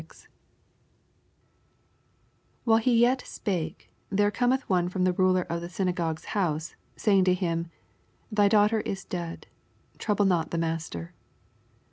[0.01, 0.27] 49
[2.63, 7.23] While he yet spake, there cometh one from the ruler of the synagogue's houss, saying
[7.25, 7.69] to him,
[8.31, 9.45] Thy daufi hter is dead;
[9.99, 11.13] trouble not the Master.